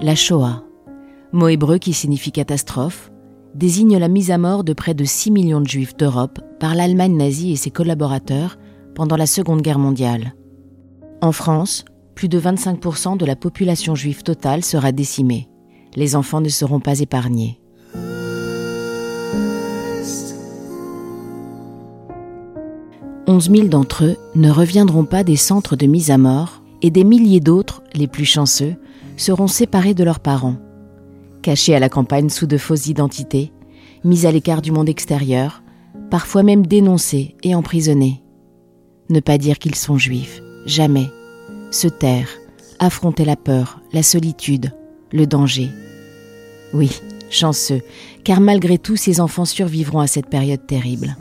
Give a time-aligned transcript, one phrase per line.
[0.00, 0.62] La Shoah,
[1.32, 3.10] mot hébreu qui signifie catastrophe,
[3.56, 7.16] désigne la mise à mort de près de 6 millions de juifs d'Europe par l'Allemagne
[7.16, 8.58] nazie et ses collaborateurs
[8.94, 10.34] pendant la Seconde Guerre mondiale.
[11.20, 11.84] En France,
[12.14, 15.48] plus de 25% de la population juive totale sera décimée.
[15.96, 17.60] Les enfants ne seront pas épargnés.
[23.26, 27.02] 11 000 d'entre eux ne reviendront pas des centres de mise à mort et des
[27.02, 28.76] milliers d'autres, les plus chanceux,
[29.18, 30.56] seront séparés de leurs parents.
[31.42, 33.52] Cachés à la campagne sous de fausses identités,
[34.04, 35.62] mis à l'écart du monde extérieur,
[36.10, 38.22] parfois même dénoncés et emprisonnés.
[39.10, 41.08] Ne pas dire qu'ils sont juifs, jamais.
[41.70, 42.28] Se taire,
[42.78, 44.72] affronter la peur, la solitude,
[45.12, 45.68] le danger.
[46.72, 47.82] Oui, chanceux,
[48.24, 51.16] car malgré tout, ces enfants survivront à cette période terrible.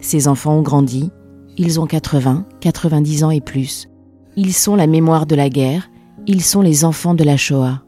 [0.00, 1.10] Ces enfants ont grandi,
[1.56, 3.88] ils ont 80, 90 ans et plus.
[4.36, 5.88] Ils sont la mémoire de la guerre,
[6.26, 7.82] ils sont les enfants de la Shoah.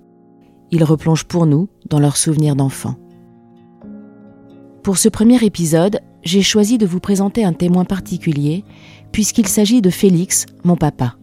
[0.70, 2.94] Ils replongent pour nous dans leurs souvenirs d'enfants.
[4.82, 8.64] Pour ce premier épisode, j'ai choisi de vous présenter un témoin particulier,
[9.12, 11.16] puisqu'il s'agit de Félix, mon papa.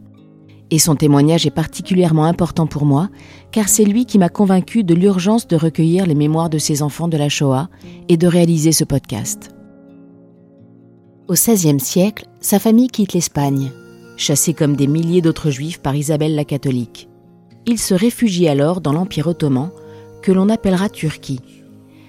[0.72, 3.10] Et son témoignage est particulièrement important pour moi,
[3.52, 7.08] car c'est lui qui m'a convaincu de l'urgence de recueillir les mémoires de ses enfants
[7.08, 7.70] de la Shoah
[8.10, 9.52] et de réaliser ce podcast.
[11.28, 13.72] Au XVIe siècle, sa famille quitte l'Espagne,
[14.18, 17.10] chassé comme des milliers d'autres juifs par Isabelle la catholique.
[17.66, 19.70] Il se réfugie alors dans l'Empire ottoman,
[20.22, 21.42] que l'on appellera Turquie.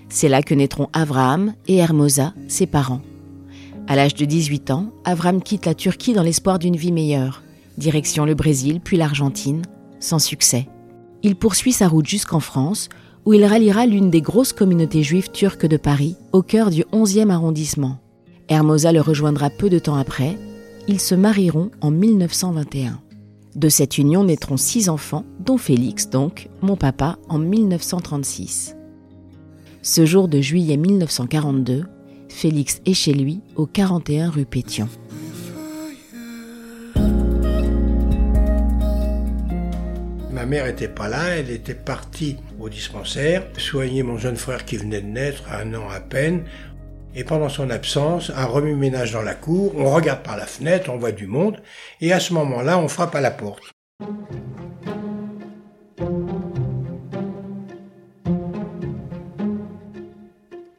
[0.08, 3.02] C'est là que naîtront Avraham et Hermosa, ses parents.
[3.88, 7.42] À l'âge de 18 ans, Avraham quitte la Turquie dans l'espoir d'une vie meilleure.
[7.78, 9.62] Direction le Brésil, puis l'Argentine,
[10.00, 10.66] sans succès.
[11.22, 12.88] Il poursuit sa route jusqu'en France,
[13.24, 17.30] où il ralliera l'une des grosses communautés juives turques de Paris, au cœur du 11e
[17.30, 17.98] arrondissement.
[18.48, 20.36] Hermosa le rejoindra peu de temps après.
[20.88, 23.00] Ils se marieront en 1921.
[23.56, 28.76] De cette union naîtront six enfants, dont Félix, donc, mon papa, en 1936.
[29.82, 31.84] Ce jour de juillet 1942,
[32.28, 34.88] Félix est chez lui, au 41 rue Pétion.
[40.30, 44.76] Ma mère n'était pas là, elle était partie au dispensaire, soigner mon jeune frère qui
[44.76, 46.44] venait de naître, un an à peine.
[47.14, 50.98] Et pendant son absence, un remue-ménage dans la cour, on regarde par la fenêtre, on
[50.98, 51.62] voit du monde,
[52.00, 53.72] et à ce moment-là, on frappe à la porte.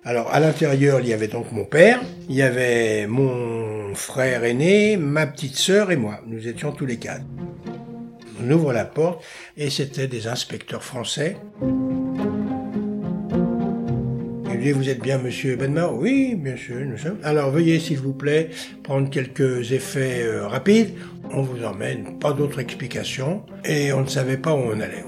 [0.08, 2.00] Alors à l'intérieur, il y avait donc mon père,
[2.30, 6.22] il y avait mon frère aîné, ma petite sœur et moi.
[6.26, 7.26] Nous étions tous les quatre.
[8.42, 9.22] On ouvre la porte
[9.58, 11.36] et c'était des inspecteurs français
[14.74, 17.18] vous êtes bien monsieur Benmar Oui, bien sûr, nous sommes.
[17.24, 18.50] Alors veuillez s'il vous plaît
[18.84, 20.94] prendre quelques effets euh, rapides.
[21.32, 25.04] On vous emmène, pas d'autre explication, et on ne savait pas où on allait.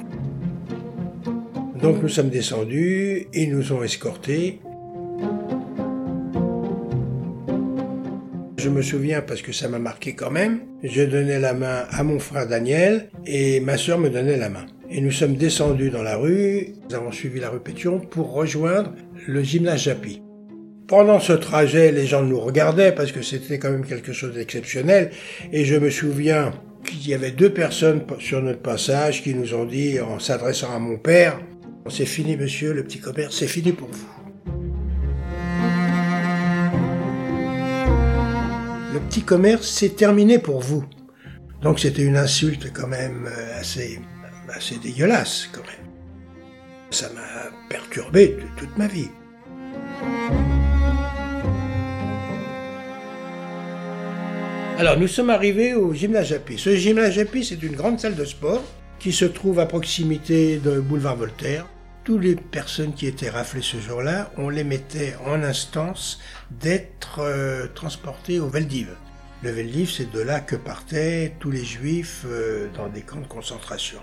[1.81, 4.59] Donc nous sommes descendus, ils nous ont escortés.
[8.57, 10.61] Je me souviens parce que ça m'a marqué quand même.
[10.83, 14.65] Je donnais la main à mon frère Daniel et ma soeur me donnait la main.
[14.91, 18.93] Et nous sommes descendus dans la rue, nous avons suivi la rue Pétion pour rejoindre
[19.27, 20.23] le gymnase Japy.
[20.87, 25.11] Pendant ce trajet, les gens nous regardaient parce que c'était quand même quelque chose d'exceptionnel.
[25.51, 26.51] Et je me souviens
[26.83, 30.79] qu'il y avait deux personnes sur notre passage qui nous ont dit, en s'adressant à
[30.79, 31.39] mon père,
[31.87, 34.07] c'est fini monsieur, le petit commerce, c'est fini pour vous.
[38.91, 40.83] Le petit commerce, c'est terminé pour vous.
[41.61, 43.99] Donc c'était une insulte quand même euh, assez
[44.53, 45.89] assez dégueulasse quand même.
[46.91, 49.09] Ça m'a perturbé toute ma vie.
[54.79, 56.57] Alors nous sommes arrivés au gymnase Japy.
[56.57, 58.63] Ce gymnase Japy, c'est une grande salle de sport
[58.97, 61.67] qui se trouve à proximité de boulevard Voltaire.
[62.05, 67.67] Toutes les personnes qui étaient raflées ce jour-là, on les mettait en instance d'être euh,
[67.75, 68.95] transportées au Veldiv.
[69.43, 73.27] Le Veldiv, c'est de là que partaient tous les juifs euh, dans des camps de
[73.27, 73.99] concentration.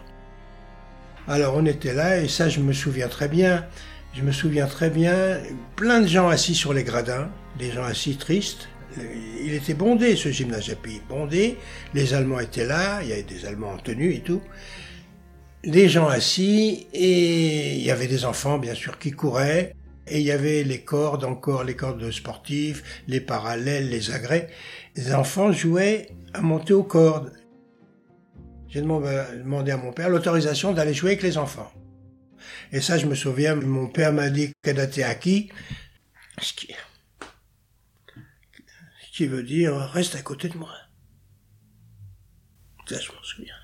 [1.28, 3.67] Alors on était là et ça je me souviens très bien.
[4.14, 5.38] Je me souviens très bien,
[5.75, 7.28] plein de gens assis sur les gradins,
[7.58, 8.69] des gens assis tristes.
[9.43, 11.58] Il était bondé ce gymnase Japy, bondé.
[11.93, 14.40] Les Allemands étaient là, il y avait des Allemands en tenue et tout.
[15.64, 19.75] Les gens assis et il y avait des enfants bien sûr qui couraient.
[20.06, 24.49] Et il y avait les cordes, encore les cordes sportifs, les parallèles, les agrès.
[24.94, 27.32] Les enfants jouaient à monter aux cordes.
[28.76, 31.73] J'ai demandé à mon père l'autorisation d'aller jouer avec les enfants.
[32.73, 34.52] Et ça, je me souviens, mon père m'a dit
[35.19, 35.50] qui?
[36.43, 36.75] Ce qui,
[39.00, 40.75] ce qui veut dire reste à côté de moi.
[42.87, 43.55] Ça, je m'en souviens.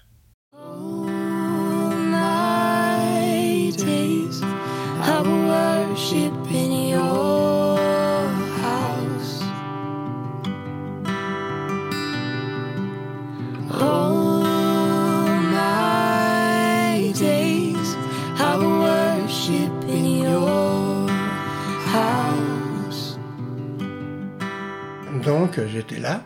[25.54, 26.25] Donc j'étais là,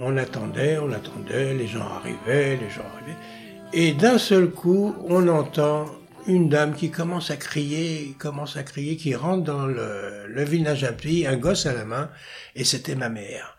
[0.00, 3.16] on attendait, on attendait, les gens arrivaient, les gens arrivaient.
[3.72, 5.86] Et d'un seul coup, on entend
[6.26, 10.82] une dame qui commence à crier, commence à crier, qui rentre dans le, le village
[10.82, 12.10] à pied, un gosse à la main,
[12.56, 13.58] et c'était ma mère.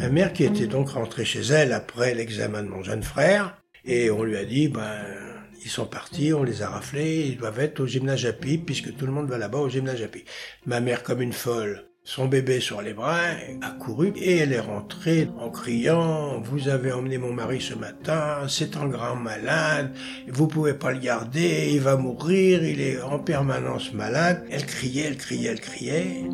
[0.00, 4.10] Ma mère qui était donc rentrée chez elle après l'examen de mon jeune frère, et
[4.10, 5.25] on lui a dit, ben,
[5.64, 9.06] ils sont partis, on les a raflés, ils doivent être au gymnase pipe, puisque tout
[9.06, 10.28] le monde va là-bas au gymnase pipe.
[10.64, 13.18] Ma mère, comme une folle, son bébé sur les bras,
[13.62, 18.46] a couru et elle est rentrée en criant Vous avez emmené mon mari ce matin,
[18.48, 19.92] c'est un grand malade,
[20.28, 24.46] vous pouvez pas le garder, il va mourir, il est en permanence malade.
[24.50, 26.24] Elle criait, elle criait, elle criait.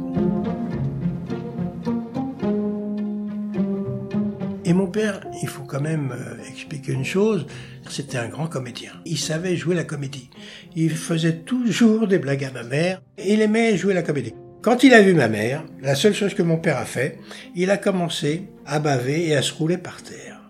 [4.64, 7.47] Et mon père, il faut quand même euh, expliquer une chose,
[7.88, 8.93] c'était un grand comédien.
[9.05, 10.31] Il savait jouer la comédie.
[10.76, 13.03] Il faisait toujours des blagues à ma mère.
[13.19, 14.35] Il aimait jouer la comédie.
[14.62, 17.19] Quand il a vu ma mère, la seule chose que mon père a fait,
[17.56, 20.41] il a commencé à baver et à se rouler par terre.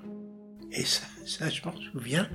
[0.72, 1.04] Et ça,
[1.38, 2.28] ça je m'en souviens.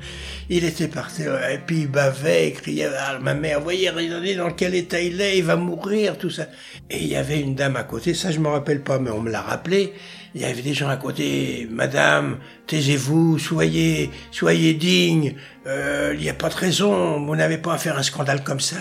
[0.49, 4.35] Il était par terre, et puis il bavait, il criait à ma mère, voyez, regardez
[4.35, 6.47] dans quel état il est, il va mourir, tout ça.
[6.89, 9.21] Et il y avait une dame à côté, ça je me rappelle pas, mais on
[9.21, 9.94] me l'a rappelé.
[10.35, 15.35] Il y avait des gens à côté, Madame, taisez-vous, soyez, soyez digne,
[15.65, 18.59] euh, il n'y a pas de raison, vous n'avez pas à faire un scandale comme
[18.59, 18.77] ça.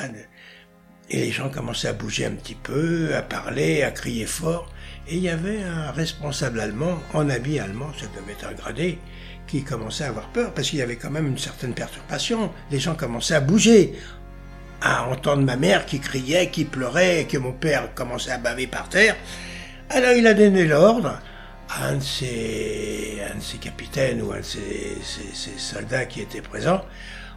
[1.08, 4.72] Et les gens commençaient à bouger un petit peu, à parler, à crier fort.
[5.08, 8.98] Et il y avait un responsable allemand, en habit allemand, ça devait être un gradé,
[9.46, 12.50] qui commençait à avoir peur, parce qu'il y avait quand même une certaine perturbation.
[12.70, 13.94] Les gens commençaient à bouger,
[14.81, 18.66] à entendre ma mère qui criait, qui pleurait, et que mon père commençait à baver
[18.66, 19.16] par terre.
[19.90, 21.20] Alors il a donné l'ordre
[21.69, 26.04] à un de ses, un de ses capitaines ou un de ses, ses- ses soldats
[26.06, 26.84] qui étaient présents,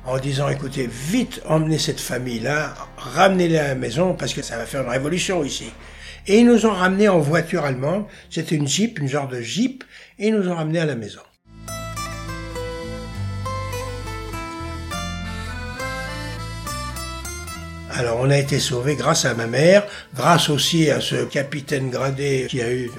[0.06, 4.65] en disant écoutez, vite emmenez cette famille-là, ramenez-les à la maison parce que ça va
[4.65, 5.71] faire une révolution ici.
[6.27, 9.83] Et ils nous ont ramenés en voiture allemande, c'était une jeep, une genre de jeep,
[10.19, 11.21] et ils nous ont ramenés à la maison.
[17.99, 19.85] Alors on a été sauvés grâce à ma mère,
[20.15, 22.89] grâce aussi à ce capitaine gradé qui a eu,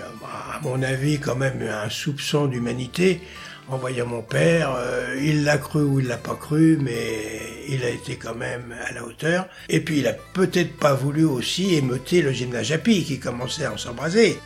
[0.52, 3.23] à mon avis, quand même un soupçon d'humanité
[3.70, 4.75] en voyant mon père.
[4.76, 8.75] Euh, il l'a cru ou il l'a pas cru, mais il a été quand même
[8.87, 9.49] à la hauteur.
[9.70, 13.75] Et puis il a peut-être pas voulu aussi émeuter le gymnase Japy qui commençait à
[13.79, 14.38] s'embraser.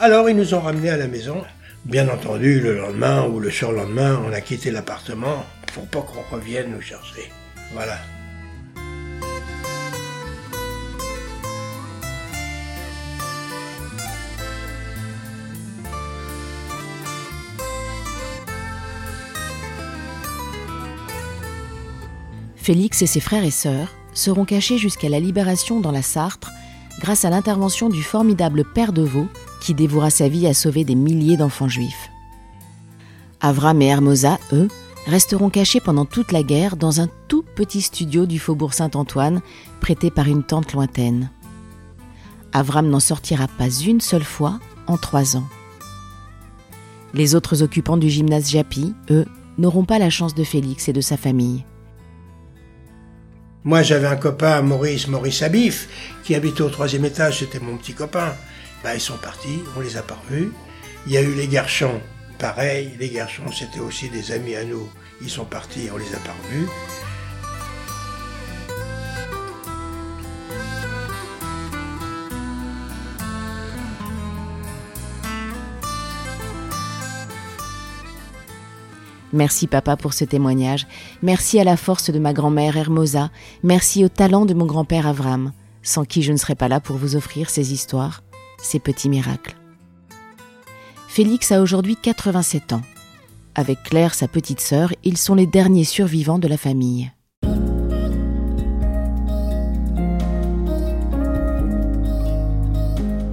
[0.00, 1.44] Alors ils nous ont ramenés à la maison.
[1.84, 5.44] Bien entendu, le lendemain ou le surlendemain, on a quitté l'appartement
[5.74, 7.30] pour pas qu'on revienne nous chercher.
[7.74, 7.98] Voilà.
[22.68, 26.48] Félix et ses frères et sœurs seront cachés jusqu'à la libération dans la Sarthe
[27.00, 29.28] grâce à l'intervention du formidable père de Vaux
[29.62, 32.10] qui dévouera sa vie à sauver des milliers d'enfants juifs.
[33.40, 34.68] Avram et Hermosa, eux,
[35.06, 39.40] resteront cachés pendant toute la guerre dans un tout petit studio du faubourg Saint-Antoine
[39.80, 41.30] prêté par une tante lointaine.
[42.52, 45.48] Avram n'en sortira pas une seule fois en trois ans.
[47.14, 49.24] Les autres occupants du gymnase Japy, eux,
[49.56, 51.64] n'auront pas la chance de Félix et de sa famille.
[53.64, 55.88] Moi, j'avais un copain, Maurice, Maurice Abif,
[56.22, 58.34] qui habitait au troisième étage, c'était mon petit copain.
[58.84, 60.52] Bah, ils sont partis, on les a pas revus.
[61.06, 62.00] Il y a eu les garçons,
[62.38, 64.88] pareil, les garçons, c'était aussi des amis à nous.
[65.20, 66.68] Ils sont partis, on les a pas revus.
[79.32, 80.86] Merci papa pour ce témoignage.
[81.22, 83.30] Merci à la force de ma grand-mère Hermosa.
[83.62, 86.96] Merci au talent de mon grand-père Avram, sans qui je ne serais pas là pour
[86.96, 88.22] vous offrir ces histoires,
[88.62, 89.56] ces petits miracles.
[91.08, 92.82] Félix a aujourd'hui 87 ans.
[93.54, 97.10] Avec Claire, sa petite sœur, ils sont les derniers survivants de la famille.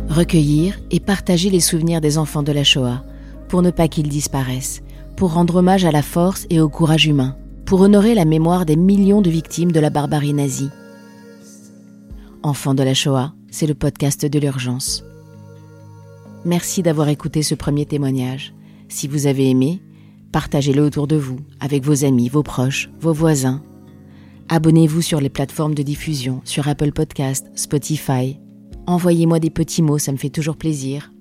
[0.10, 3.04] Recueillir et partager les souvenirs des enfants de la Shoah,
[3.50, 4.82] pour ne pas qu'ils disparaissent
[5.16, 8.76] pour rendre hommage à la force et au courage humain, pour honorer la mémoire des
[8.76, 10.70] millions de victimes de la barbarie nazie.
[12.44, 15.04] Enfants de la Shoah, c'est le podcast de l'urgence.
[16.44, 18.54] Merci d'avoir écouté ce premier témoignage.
[18.88, 19.82] Si vous avez aimé,
[20.32, 23.64] partagez-le autour de vous, avec vos amis, vos proches, vos voisins.
[24.50, 28.40] Abonnez-vous sur les plateformes de diffusion, sur Apple Podcast, Spotify.
[28.86, 31.12] Envoyez-moi des petits mots, ça me fait toujours plaisir.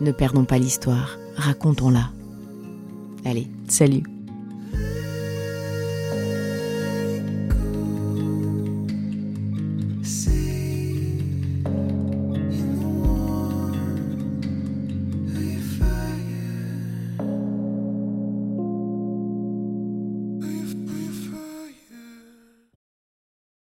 [0.00, 2.15] Ne perdons pas l'histoire, racontons-la.
[3.26, 4.04] Allez, salut